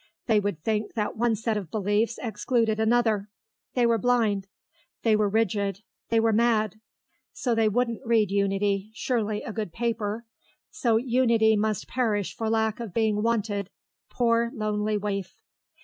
They 0.25 0.39
would 0.39 0.63
think 0.63 0.95
that 0.95 1.15
one 1.15 1.35
set 1.35 1.57
of 1.57 1.69
beliefs 1.69 2.17
excluded 2.23 2.79
another; 2.79 3.29
they 3.75 3.85
were 3.85 3.99
blind, 3.99 4.47
they 5.03 5.15
were 5.15 5.29
rigid, 5.29 5.81
they 6.09 6.19
were 6.19 6.33
mad. 6.33 6.77
So 7.33 7.53
they 7.53 7.69
wouldn't 7.69 8.03
read 8.03 8.31
Unity, 8.31 8.89
surely 8.95 9.43
a 9.43 9.53
good 9.53 9.71
paper; 9.71 10.25
so 10.71 10.97
Unity 10.97 11.55
must 11.55 11.87
perish 11.87 12.35
for 12.35 12.49
lack 12.49 12.79
of 12.79 12.95
being 12.95 13.21
wanted, 13.21 13.69
poor 14.09 14.49
lonely 14.55 14.97
waif. 14.97 15.35